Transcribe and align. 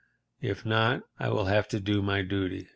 If 0.41 0.65
not—I 0.65 1.29
will 1.29 1.45
have 1.45 1.67
to 1.67 1.79
do 1.79 2.01
my 2.01 2.23
duty." 2.23 2.67